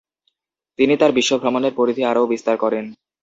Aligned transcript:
তিনি 0.79 0.93
তার 0.97 1.11
বিশ্ব 1.11 1.31
ভ্রমণের 1.37 1.73
পরিধি 1.75 2.01
আরও 2.11 2.31
বিস্তার 2.33 2.55
করেন। 2.57 2.85